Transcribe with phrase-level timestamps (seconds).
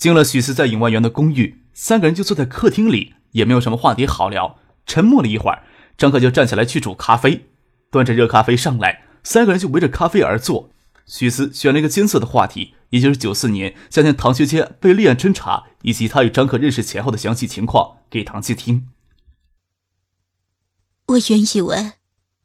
[0.00, 4.58] 进了许思在影外园的公寓，三个人就坐在客厅里，也没有什么话题好聊。
[4.86, 5.62] 沉默了一会儿，
[5.98, 7.50] 张克就站起来去煮咖啡，
[7.90, 10.70] 端着热咖啡上来，三个人就围着咖啡而坐。
[11.04, 18.88] 许思选了一个艰涩的话题，也就是九四年夏天唐学谦被立案侦查，以及他与张克认识前后的详细情况，给唐七听。
[21.08, 21.92] 我原以为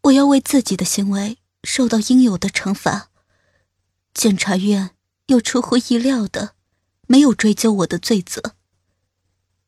[0.02, 3.08] 我要为自己的行为受到应有的惩罚，
[4.14, 4.90] 检察院
[5.28, 6.56] 又出乎意料的。
[7.08, 8.56] 没有追究我的罪责。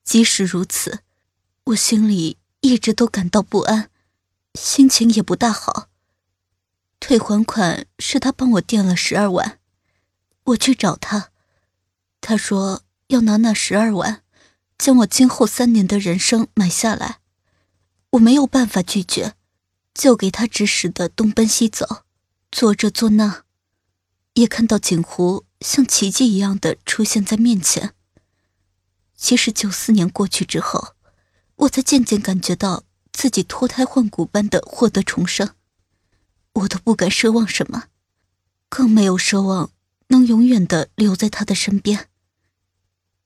[0.03, 1.00] 即使如此，
[1.66, 3.89] 我心里一直都感到不安，
[4.53, 5.89] 心情也不大好。
[7.00, 9.59] 退还款是他帮我垫了十二万，
[10.45, 11.31] 我去找他，
[12.22, 14.23] 他说要拿那十二万，
[14.78, 17.20] 将我今后三年的人生买下来。
[18.11, 19.36] 我没有办法拒绝，
[19.94, 22.04] 就给他指使的东奔西走，
[22.50, 23.44] 做这做那，
[24.33, 25.47] 也看到锦湖。
[25.59, 27.94] 像奇迹一样的出现在面前。
[29.16, 30.95] 其实九四年过去之后，
[31.55, 35.55] 我才渐渐感觉到自己脱胎换骨般的获得重生。
[36.53, 37.86] 我都不敢奢望什么，
[38.69, 39.72] 更没有奢望
[40.08, 42.09] 能永远的留在他的身边。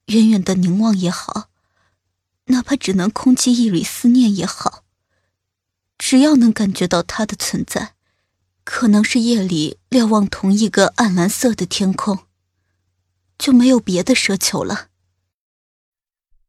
[0.08, 1.50] 远远的凝望也好，
[2.46, 4.84] 哪怕只能空气一缕思念也好，
[5.98, 7.96] 只要能感觉到他的存在。
[8.64, 12.20] 可能是夜里瞭望同一个暗蓝色的天空，
[13.38, 14.90] 就没有别的奢求了。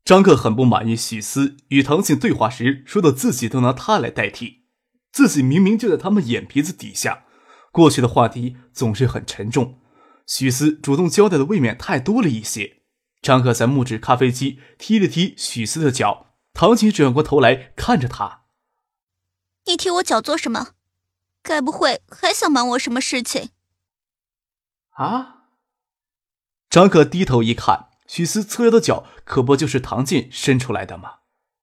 [0.05, 4.65] 张克很不满意许思与唐静对话时说的自己都拿他来代替，
[5.13, 7.25] 自己明明就在他们眼皮子底下，
[7.71, 9.79] 过去的话题总是很沉重。
[10.27, 12.83] 许思主动交代的未免太多了一些。
[13.23, 18.43] 张克在木质咖啡机踢了踢许思的脚，唐静转过头来看着他
[19.67, 20.71] ：“你踢我脚做什么？”
[21.43, 23.51] 该不会还想瞒我什么事情？
[24.91, 25.47] 啊！
[26.71, 31.21] 张可低头一看，许思侧腰的脚可不就是唐静伸出来的吗？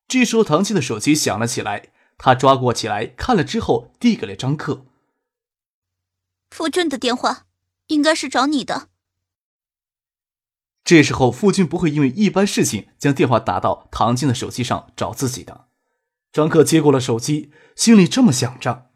[0.07, 4.85] 这时候，唐静的手机响了起来，他抓过起来看了之后，递给了张克。
[6.49, 7.45] 傅俊的电话，
[7.87, 8.89] 应该是找你的。
[10.83, 15.67] 这时候，傅俊不会因为一般事情将电话打到唐静的手机上找自己的。
[16.31, 18.88] 张克接过了手机，心里这么想着。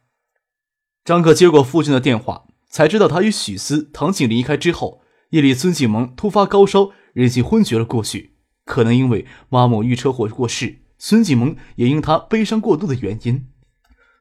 [1.06, 8.38] 张克接过父亲的电话，才知道他与许思、唐景离开之后，夜里孙景萌突发高烧，人竟昏厥了过去。
[8.64, 13.50] 可能因为妈某遇车祸过世，孙景萌也因他悲伤过度的原因。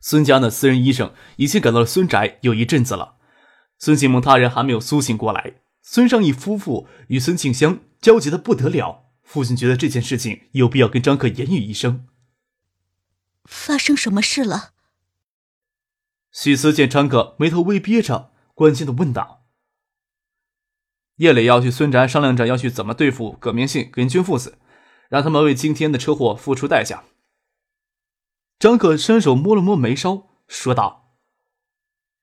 [0.01, 3.15] 孙家的私人医生已经赶到了孙宅有一阵子了，
[3.79, 5.63] 孙景萌他人还没有苏醒过来。
[5.83, 12.07] 孙尚义夫妇与孙庆香焦急的不得了，父亲觉得这件事情有必要跟张克言语一声。
[13.45, 14.71] 发生什么事了？
[16.33, 19.45] 许思见张克眉头微憋着，关心的问道
[21.17, 24.59] ：“叶磊要去孙宅商量着要去怎么对付葛明信、跟军父子，
[25.11, 27.05] 让他们为今天的车祸付出代价。”
[28.59, 31.17] 张可伸手摸了摸眉梢，说道：“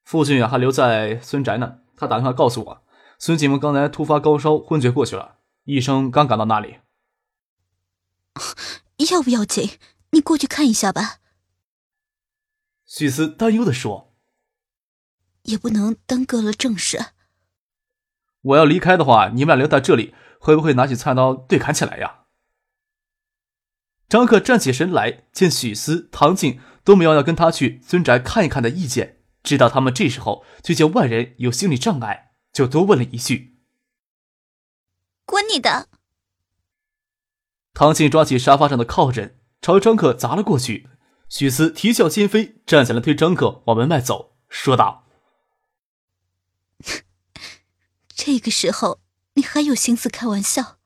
[0.03, 2.83] 父亲还留在孙宅呢，他打电话告诉我，
[3.19, 6.77] 孙锦萌刚才突发高烧昏厥过去了，医生刚赶到那里。
[9.11, 9.77] 要不要紧？
[10.11, 11.17] 你过去看一下吧。”
[12.89, 14.15] 许思担忧的说
[15.43, 17.13] ：“也不能耽搁了正事。
[18.41, 22.21] 我要离开的话，你们俩留在这里，会不会拿起菜刀对砍起来呀？”
[24.09, 33.59] 张克站起身来，见许思、唐静都没有要跟他去孙宅看一看的意见，知道他们这时候去见外人有心理障碍，就多问了一句
[35.25, 35.89] ：“滚你的！”
[37.75, 40.89] 唐静抓起沙发上的靠枕，朝张克砸了过去。
[41.29, 45.05] 许思啼笑皆非，站起来推张克往门外走，说道
[48.15, 48.99] ：“这个时候
[49.35, 50.79] 你还有心思开玩笑？”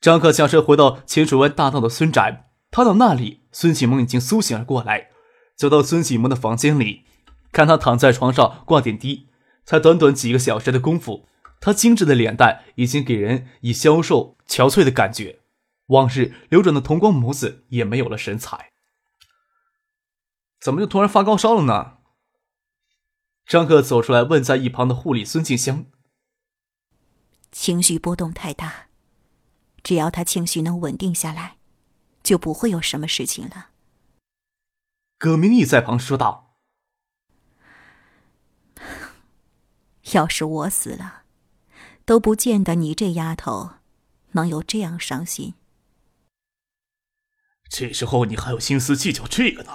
[0.00, 5.10] 张克下车回到浅水湾大道的孙宅，他到那里，孙启萌已经苏醒了过来，
[5.54, 7.04] 走到孙启萌的房间里，
[7.52, 9.28] 看他躺在床上挂点滴，
[9.66, 11.28] 才短短几个小时的功夫，
[11.60, 15.40] 他精致的脸蛋已经给人以消瘦憔悴的感觉。
[15.86, 18.72] 往日流转的瞳光眸子也没有了神采，
[20.60, 21.98] 怎么就突然发高烧了呢？
[23.46, 25.84] 张克走出来问在一旁的护理孙静香
[27.52, 28.86] ：“情绪波动太大，
[29.82, 31.58] 只要他情绪能稳定下来，
[32.22, 33.68] 就不会有什么事情了。
[35.18, 36.56] 葛明义在旁说道
[40.12, 41.24] ：“要是我死了，
[42.06, 43.74] 都不见得你这丫头
[44.32, 45.52] 能有这样伤心。
[47.76, 49.72] 这时候你还有心思计较这个呢？”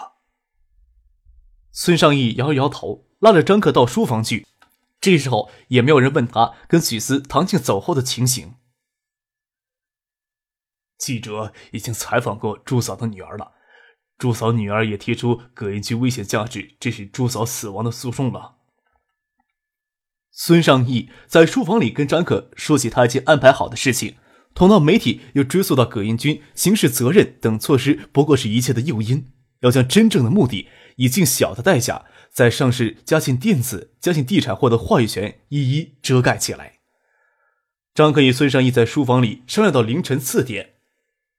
[1.74, 4.48] 孙尚义摇了摇头，拉着张克到书房去。
[5.02, 8.56] 这时候也没有人问他跟许思、唐静走后的情形。
[10.98, 13.52] 记者已经采访过朱嫂的女儿了，
[14.18, 18.56] 朱嫂女儿也提出葛云军危险驾驶致使朱嫂死亡的诉讼了。
[20.32, 24.18] 孙尚义在书房里跟张可说起他已经安排好的事情，
[24.54, 29.28] 同到媒体又追溯到葛英军刑事责任等措施，不过是一切的诱因，
[29.62, 30.68] 要将真正的目的
[30.98, 32.06] 以尽小的代价。
[32.32, 36.74] 在上市嘉信电子、嘉信地产获得话语权，一一遮盖起来。
[37.96, 40.76] 张克与孙尚义在书房里商量到凌晨四点。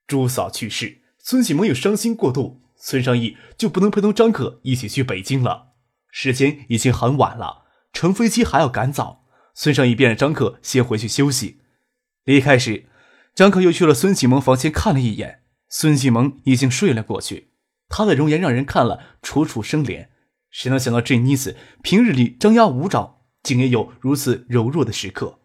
[0.07, 5.69] 朱嫂去世，孙启萌又伤心过度，孙尚义就不能陪同张克一起去北京了。
[6.11, 7.63] 时间已经很晚了，
[7.93, 9.25] 乘飞机还要赶早。
[9.55, 11.61] 孙尚义便让张克先回去休息。
[12.25, 12.87] 离开时，
[13.35, 17.49] 张克又去了孙启萌房间看了一眼，孙启萌已经睡了过去。
[17.89, 20.09] 他的容颜让人看了楚楚生怜。
[20.51, 25.39] 谁能想到这妮子平日里张牙舞爪，竟也有如此柔弱的时刻？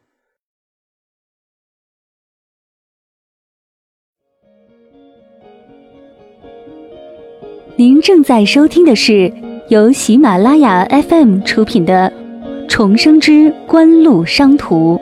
[7.77, 9.31] 您正在收听的是
[9.69, 12.09] 由喜马拉雅 FM 出品的
[12.67, 14.95] 《重生之官路商途》。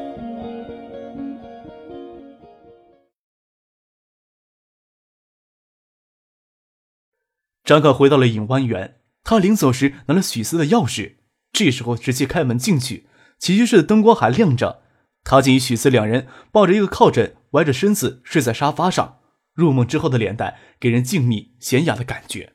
[7.63, 8.95] 张克回到了影湾园。
[9.24, 11.15] 他临走时拿了许思的钥匙，
[11.54, 13.07] 这时候直接开门进去，
[13.39, 14.81] 起居室的灯光还亮着。
[15.24, 19.19] 他竟与许思两人抱着一个靠枕，歪着身子睡在沙发上。
[19.54, 22.54] 入梦之后的脸蛋给人静谧娴雅的感觉。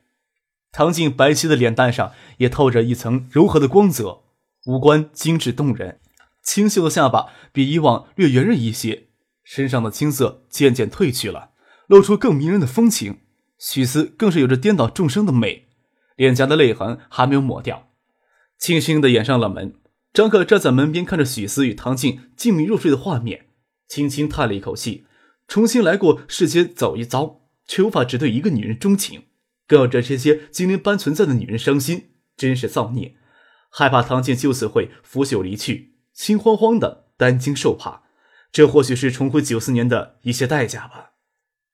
[0.71, 4.25] 唐静白皙的脸蛋上也透着一层柔和的光泽，
[4.67, 6.01] 五官精致动人，
[6.43, 9.07] 清秀的下巴比以往略圆润一些，
[9.43, 11.51] 身上的青涩渐渐褪去了，
[11.87, 13.21] 露出更迷人的风情。
[13.59, 15.67] 许思更是有着颠倒众生的美。
[16.15, 17.89] 脸颊的泪痕还没有抹掉，
[18.57, 19.75] 轻轻的掩上了门。
[20.11, 23.45] 张克站在门边，看着许思与唐静静谧入睡的画面，
[23.87, 25.05] 轻轻叹了一口气。
[25.47, 29.23] 重新来过世间走一遭，却无法只对一个女人钟情，
[29.67, 33.15] 更要这些精灵般存在的女人伤心，真是造孽。
[33.69, 38.03] 害怕唐静就此会腐朽离去，心慌慌的，担惊受怕。
[38.51, 41.08] 这或许是重回九四年的一些代价吧。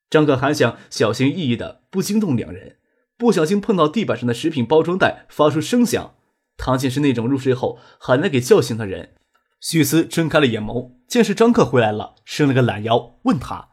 [0.10, 2.78] 张可还想小心翼翼的，不惊动两人。
[3.18, 6.16] 不小心碰到地板上的食品包装袋，发出声响。
[6.58, 9.16] 唐静是那种入睡后很难给叫醒的人。
[9.62, 13.70] 许思睁开了眼眸，见是张克回来了，伸了个懒腰，问他：“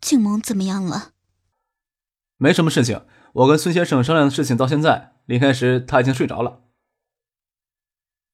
[0.00, 1.12] 静萌怎么样了
[2.36, 6.62] ？”“没什么事情，我跟孙先生商量的事情，到现在离开时他已经睡着了。”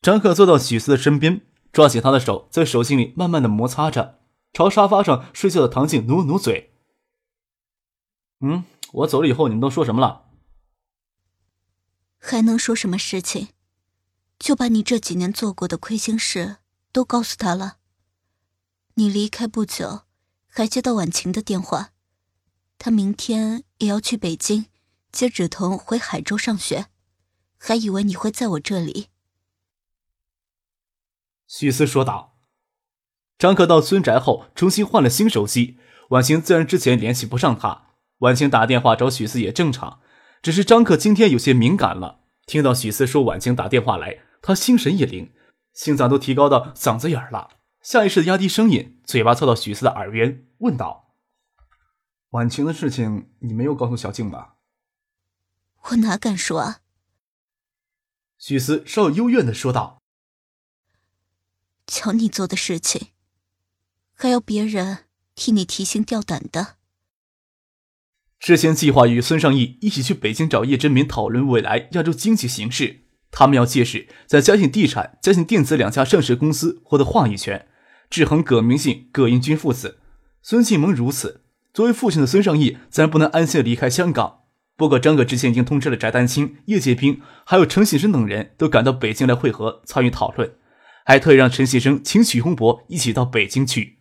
[0.03, 4.18] 张克坐到许思的身边，抓起他的手，在手心里慢慢的摩擦着，
[4.59, 6.75] 朝沙发上睡觉的唐静努了努嘴。
[8.41, 10.33] 嗯，我走了以后，你们都说什么了？
[12.19, 13.51] 还能说什么事情？
[14.37, 16.57] 就把你这几年做过的亏心事
[16.91, 17.77] 都告诉他了。
[18.95, 20.03] 你离开不久，
[20.49, 21.93] 还接到婉晴的电话，
[22.79, 24.67] 她明天也要去北京
[25.13, 26.87] 接芷彤回海州上学，
[27.59, 29.07] 还以为你会在我这里。
[31.47, 32.38] 许思说道。
[33.39, 35.79] 张克到孙宅后，重新换了新手机，
[36.11, 37.93] 婉晴自然之前联系不上他。
[38.19, 40.01] 婉晴打电话找许思也正常，
[40.43, 42.21] 只是张克今天有些敏感了。
[42.47, 45.33] 听到许思说婉晴打电话来，他心神一灵，
[45.73, 51.15] 心脏都提高到嗓子眼儿了，下意识的压低声音，嘴巴凑到许思的耳边问道
[52.31, 54.57] ：“婉晴的事情你没有告诉小静吧
[55.91, 56.81] ？”“我哪敢说啊！”
[58.37, 60.03] 许思稍有幽怨的说道
[61.87, 63.13] ：“瞧你做的事情，
[64.19, 66.75] 还要别人替你提心吊胆的。”
[68.41, 77.67] 之前计划与孙尚义一起去北京找叶真民讨论未来亚洲经济形势，他们要借势在嘉信地产、嘉信电子两家上市公司获得话语权，
[78.11, 80.01] 制衡葛明信、葛英军父子。
[80.41, 81.43] 孙庆萌如此，
[81.75, 84.43] 作为父亲的孙尚义自然不能安心的离开香港。
[84.77, 90.55] 不过张可之前已经通知了翟丹青、叶剑兵，还有陈喜生等人都赶到北京来会合参与讨论，
[91.05, 93.98] 还特意让陈喜生请许洪博一起到北京去。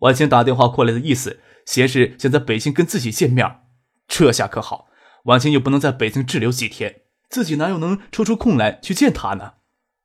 [0.00, 3.62] 晚清打电话过来的意思，先是想在北京跟自己见面。
[4.06, 4.88] 这下可好，
[5.24, 9.54] 婉清又不能在北京滞留几天，自己哪有能抽出空来去见他呢？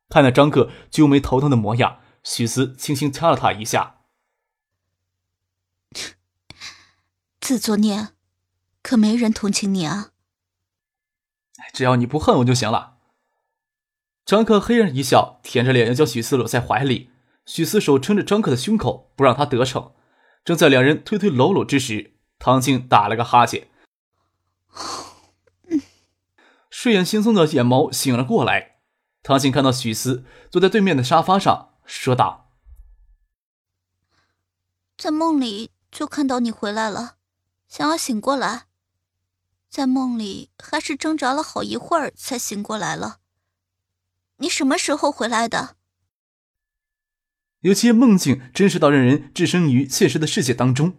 [0.08, 3.96] 看那张克揪眉头疼的模样，许思轻轻掐了他一下
[7.40, 8.10] ：“自作孽，
[8.82, 10.10] 可没人同情你啊。
[11.72, 12.98] 只要你不恨我就行了。
[14.24, 17.10] 张克嘿然一笑，舔着脸要将许思搂在怀里。
[17.46, 19.94] 许思手撑着张克的胸口，不让他得逞。
[20.44, 23.68] 正在两人推推搂搂之时，唐静打了个哈欠，
[26.70, 28.80] 睡眼惺忪的眼眸醒了过来。
[29.22, 32.52] 唐静看到许思坐在对面的沙发上，说道
[34.96, 37.16] ：“在梦里就看到你回来了，
[37.66, 38.66] 想要醒过来。”
[39.68, 43.18] 在梦里还是挣扎了好一会儿才醒过来了。
[44.36, 45.75] 你什么时候回来的？
[47.60, 50.96] 有些梦境真实到让人置身于现实的世界当中。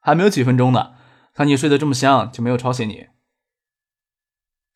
[0.00, 0.92] 还没有几分钟呢，
[1.34, 3.06] 看你睡得这么香，就没有吵醒你。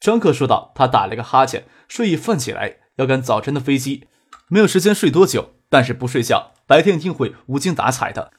[0.01, 0.73] 张克说道。
[0.75, 4.09] 他打了个哈欠，睡意泛起来，要赶早晨的飞机，
[4.49, 8.33] 没有时间睡多久，但是不睡觉，白天一定会无精打采的。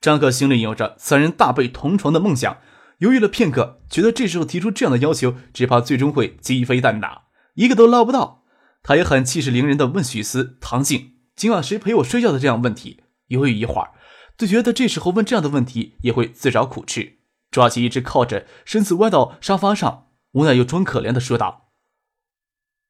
[0.00, 2.58] 张克心里有着三人大被同床的梦想。
[2.98, 8.44] 犹豫了片刻，觉得这时候提出这样的要求，只怕最终会鸡飞蛋打，一个都捞不到。
[8.82, 13.92] 他也很气势凌人的问许思、唐静：“今晚谁陪我睡觉的？”这样问题，犹豫一会儿，
[14.36, 17.18] 就觉得这时候问这样的问题也会自找苦吃，
[17.50, 21.70] 抓起一只靠着身子歪到沙发上，无奈又装可怜的说道：“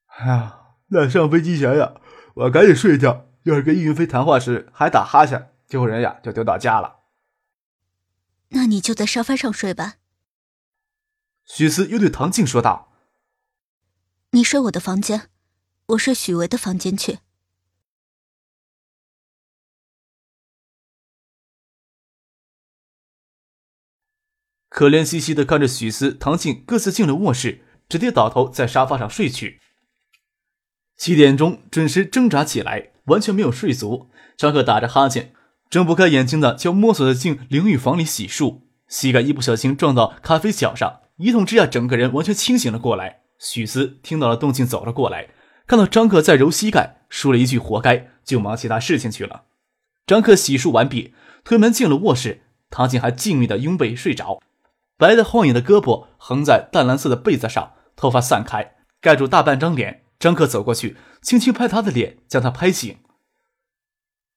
[0.07, 1.95] 哎呀，那上飞机前呀，
[2.35, 3.27] 我赶紧睡觉。
[3.45, 7.01] 要是跟易云飞谈话时还打哈欠，丢人呀，就丢到家了。”
[8.51, 9.97] 那你就在沙发上睡吧。
[11.45, 12.93] 许思又对唐静说道
[14.31, 15.29] ：“你睡我的房间，
[15.89, 17.19] 我睡许巍的房间去。”
[24.75, 29.61] 可怜兮兮的看着许思、唐静各自进了卧室，直接倒头在沙发上睡去。
[30.97, 34.11] 七点钟准时挣扎起来，完全没有睡足。
[34.37, 35.33] 张克打着哈欠。
[35.71, 43.21] 睁不开眼睛的，就摸索着进淋浴房里洗漱，膝盖一不小心撞到咖啡角上，一痛之下，整个人完全清醒了过来。
[43.39, 45.29] 许思听到了动静，走了过来，
[45.69, 49.45] 看到张克在揉膝盖，说了一句“活该”，就忙其他事情去了。
[50.05, 51.15] 张克洗漱完毕，
[51.45, 54.41] 推门进了卧室，唐静还静谧的拥被睡着，
[54.97, 60.05] 白的晃眼的胳膊横在淡蓝色的被子上，头发散开，盖住大半张脸。
[60.19, 62.99] 张克走过去，轻轻拍他的脸，将他拍醒。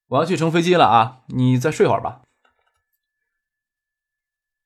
[0.08, 1.20] 我要去乘飞机了啊！
[1.28, 2.22] 你再睡会儿吧。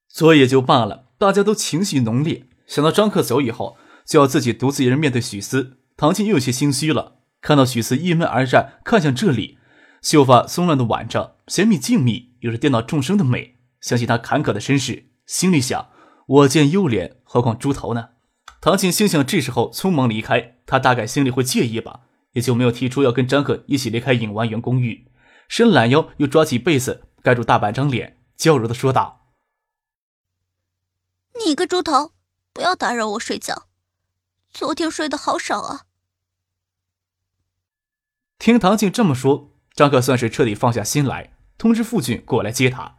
[0.07, 2.47] 所以也就罢了，大家都情绪浓烈。
[2.65, 7.19] 想到张克走以后就要自己独自一人面对许思，唐静又有些心虚了。
[7.41, 9.59] 看到许思依门而站，看向这里，
[10.01, 13.59] 秀发松乱的挽着，显米静谧，有着电脑众生的美。
[13.81, 15.89] 想起他坎坷的身世，心里想：
[16.27, 18.09] 我见右脸，何况猪头呢？
[18.59, 22.01] 唐静心想，这时候匆忙离开，他大概心里会介意吧，
[22.33, 25.09] 也就没有提出要跟张克一起离开影湾园公寓。
[25.47, 29.29] 伸懒腰，又抓起被子盖住大半张脸，娇柔的说道
[31.45, 32.11] ：“你个猪头，
[32.51, 33.67] 不要打扰我睡觉，
[34.51, 35.85] 昨天睡得好少啊。”
[38.37, 42.97] 听唐静这么说，张克算是彻底放下心来，通知父亲过来接他。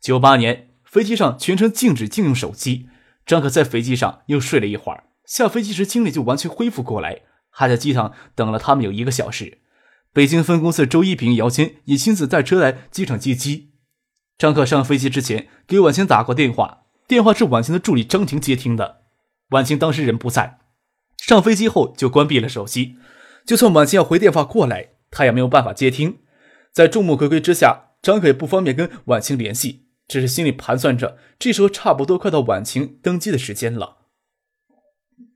[0.00, 2.88] 九八年飞机上全程禁止禁用手机，
[3.24, 9.58] 张可在飞机上又睡了一会儿，下飞机时精力就完全恢复过来，还在机场等了他们有一个小时。
[10.12, 13.70] 北京分公司周一平、姚谦也亲自带车来机场接机。
[14.36, 19.02] 张克上飞机之前给婉清打过电话，电话是婉清的助理张婷接听的。
[19.50, 20.58] 婉清当时人不在，
[21.18, 22.96] 上飞机后就关闭了手机。
[23.46, 26.18] 就算婉清要回电话过来，他也没有办法接听。
[26.72, 33.98] 在众目睽睽之下，张可也不方便跟婉清联系，只是心里盘算着，这时候差不多快到晚晴登机的时间了。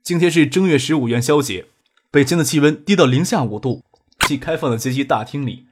[0.02, 1.66] 今天是正月十五元宵节，
[2.10, 3.84] 北京的气温低到零下五度。
[4.26, 5.68] 既开放的接机大厅里，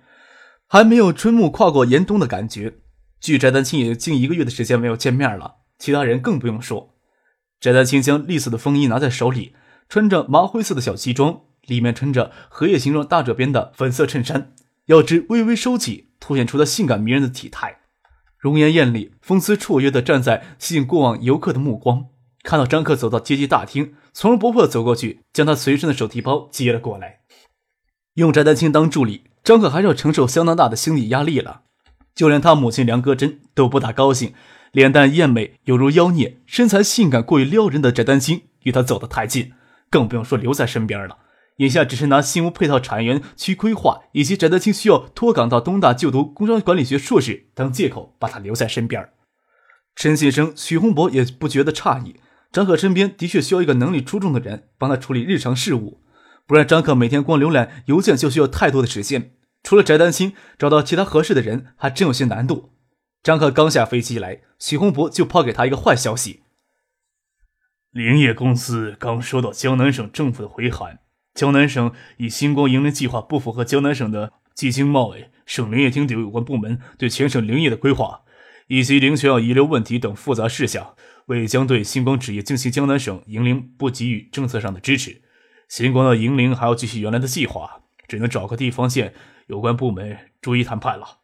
[0.68, 2.74] 还没有春暮跨过严冬的感觉。
[3.20, 6.94] 距翟丹青也近一个月的时间没有见面了，其他人更不用说。
[7.60, 9.56] 翟丹青将栗色的风衣拿在手里，
[9.88, 14.52] 穿着麻灰色的小西装，里面穿着荷叶形状大褶边的粉色衬衫，
[14.86, 17.80] 腰肢微微收起，凸显出他性感迷人的体态，
[18.42, 22.06] 容颜艳丽，风姿绰约的站在吸引过往游客的目光。
[22.42, 27.20] 看到张克走到接机大厅，从容不迫走过去，将他随身的手提包接了过来。
[28.14, 31.60] 用翟丹青当助理，张克还是要承受相当大的心理压力了。
[32.16, 34.34] 就连他母亲梁歌珍都不大高兴，
[34.72, 39.52] 脸蛋艳美，犹如妖孽，身材性感，过于撩人的翟丹青与他走得太近，
[39.88, 41.18] 更不用说留在身边了。
[41.56, 49.10] 眼下只是拿新屋配套产业园区规划，以及翟丹青需要脱岗到东大就读工商管理学硕士当借口，把他留在身边。
[49.94, 52.18] 陈先生、许洪博也不觉得诧异，
[52.50, 56.02] 张可身边的确需要一个能力出众的人帮他处理日常事务。
[56.46, 59.32] 不然，张克每天光浏览邮件就需要太多的时间。
[59.62, 62.70] 除了翟丹青，找到其他合适的人还真有些难度。
[63.22, 66.42] 张克刚下飞机来，许洪博就抛给他一个坏消息：
[67.92, 70.98] 林业公司刚收到江南省政府的回函，
[71.34, 78.22] 江南省以星光营林计划不符合江南省的基经贸委、省林业厅等有关部门对全省林业的规划，
[78.66, 80.94] 以及林权要遗留问题等复杂事项，
[81.26, 85.22] 为将对星光纸业进行江南省营林不给予政策上的支持。
[85.68, 89.14] 星光的营林还要继续原来的计划，只能找个地方县
[89.46, 91.20] 有关部门逐一谈判了。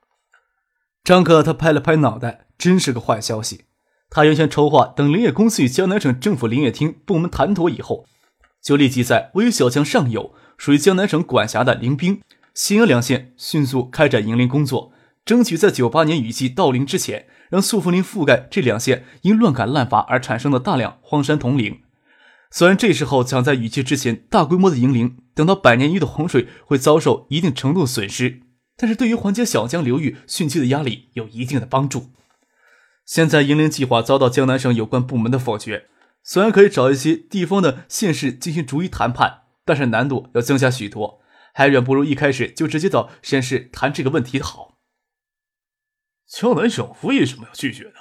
[1.04, 3.64] 张克他拍了拍脑袋，真是个坏消息。
[4.08, 8.06] 他原先筹划等林业公司与江南省政府林业厅部门谈妥以后，
[8.68, 12.20] 就立即在位于小江上游、属于江南省管辖的临滨、
[12.52, 14.92] 新安两县迅速开展营林工作，
[15.24, 21.80] 争取在九八年雨季到临之前，让塑封林覆盖这两县因乱砍滥伐而产生的大量荒山铜林。
[22.50, 28.42] 虽然这时候抢在雨季之前大规模的营林，等到百年一遇的洪水会遭受一定程度损失，
[28.76, 32.10] 但是对于缓解小江流域汛期的压力有一定的帮助。
[33.06, 35.86] 现在营林计划遭到江南省有关部门的否决，
[36.30, 41.22] 虽然可以找一些地方的县市进行逐一谈判，但是难度要增加许多，
[41.54, 44.76] 还远不如一开始就直接到县市谈这个问题好。
[46.26, 47.94] 江南省为什么要拒绝呢？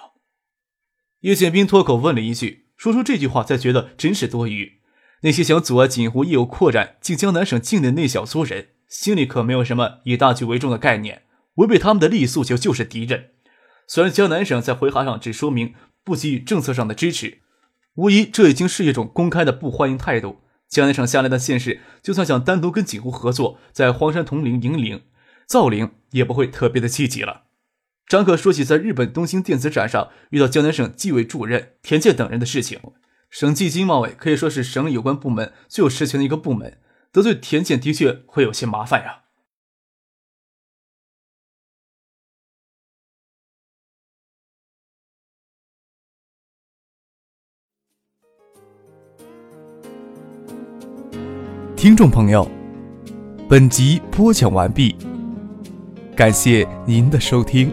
[1.22, 4.81] 叶剑兵脱口问了一句，说出这句话才觉得真是多余。
[5.22, 11.24] 那些想阻碍锦湖业务扩展进江南省境内那小撮人，心里可没有什么以大局为重的概念，
[11.55, 13.31] 违背他们的利益诉求就是敌人。
[13.88, 17.43] 虽然江南省在回函上只说明不给予政策上的支持，
[17.98, 20.38] 无疑这已经是一种公开的不欢迎态度。
[20.70, 25.01] 江南省下来的县市，就算想单独跟锦湖合作，在荒山铜陵营领
[25.48, 27.46] 造林，也不会特别的积极了。
[28.08, 32.80] 张可说起在日本东京电子展上遇到江南省纪委主任田健等人的事情，
[33.32, 36.77] 省纪经贸委可以说是省有关部门最有实权的一个部门，
[37.12, 39.24] 得罪田健的确会有些麻烦呀。
[51.77, 52.50] 听众朋友，
[53.48, 54.96] 本集播讲完毕，
[56.16, 57.72] 感谢您的收听。